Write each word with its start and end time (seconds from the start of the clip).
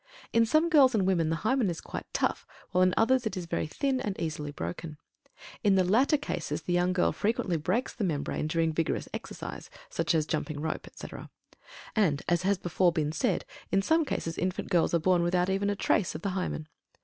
In 0.33 0.47
some 0.47 0.67
girls 0.67 0.95
and 0.95 1.05
women 1.05 1.29
the 1.29 1.35
Hymen 1.45 1.69
is 1.69 1.79
quite 1.79 2.11
tough, 2.11 2.47
while 2.71 2.81
in 2.81 2.91
others 2.97 3.27
it 3.27 3.37
is 3.37 3.45
very 3.45 3.67
thin 3.67 4.01
and 4.01 4.17
is 4.17 4.23
easily 4.23 4.49
broken. 4.51 4.97
In 5.63 5.75
the 5.75 5.83
latter 5.83 6.17
cases 6.17 6.63
the 6.63 6.73
young 6.73 6.91
girl 6.91 7.11
frequently 7.11 7.55
breaks 7.55 7.93
the 7.93 8.03
membrane 8.03 8.47
during 8.47 8.73
vigorous 8.73 9.07
exercise, 9.13 9.69
such 9.91 10.15
as 10.15 10.25
jumping 10.25 10.59
rope, 10.59 10.87
etc. 10.87 11.29
And, 11.95 12.23
as 12.27 12.41
has 12.41 12.57
before 12.57 12.91
been 12.91 13.11
said, 13.11 13.45
in 13.71 13.83
some 13.83 14.03
cases 14.03 14.39
infant 14.39 14.71
girls 14.71 14.95
are 14.95 14.97
born 14.99 15.21
without 15.21 15.51
even 15.51 15.69
a 15.69 15.75
trace 15.75 16.15
of 16.15 16.23
the 16.23 16.29
Hymen. 16.29 16.67